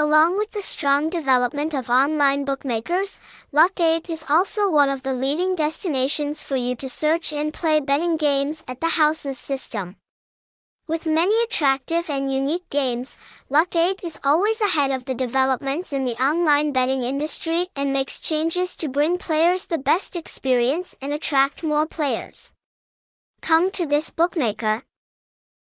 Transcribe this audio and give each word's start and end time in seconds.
Along 0.00 0.38
with 0.38 0.52
the 0.52 0.62
strong 0.62 1.10
development 1.10 1.74
of 1.74 1.90
online 1.90 2.44
bookmakers, 2.44 3.18
Luck8 3.52 4.08
is 4.08 4.24
also 4.28 4.70
one 4.70 4.88
of 4.88 5.02
the 5.02 5.12
leading 5.12 5.56
destinations 5.56 6.40
for 6.40 6.54
you 6.54 6.76
to 6.76 6.88
search 6.88 7.32
and 7.32 7.52
play 7.52 7.80
betting 7.80 8.16
games 8.16 8.62
at 8.68 8.80
the 8.80 8.90
houses 8.90 9.40
system. 9.40 9.96
With 10.86 11.04
many 11.04 11.34
attractive 11.42 12.08
and 12.08 12.32
unique 12.32 12.70
games, 12.70 13.18
Luck8 13.50 14.04
is 14.04 14.20
always 14.22 14.60
ahead 14.60 14.92
of 14.92 15.04
the 15.04 15.14
developments 15.14 15.92
in 15.92 16.04
the 16.04 16.22
online 16.22 16.70
betting 16.70 17.02
industry 17.02 17.66
and 17.74 17.92
makes 17.92 18.20
changes 18.20 18.76
to 18.76 18.88
bring 18.88 19.18
players 19.18 19.66
the 19.66 19.78
best 19.78 20.14
experience 20.14 20.94
and 21.02 21.12
attract 21.12 21.64
more 21.64 21.86
players. 21.86 22.52
Come 23.40 23.72
to 23.72 23.84
this 23.84 24.10
bookmaker, 24.10 24.84